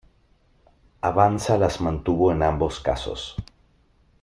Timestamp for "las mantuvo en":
1.59-2.41